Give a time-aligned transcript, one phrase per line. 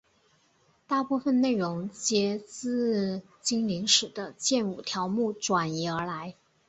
[0.87, 6.33] 大部分内容皆自精灵使的剑舞条目转移而来。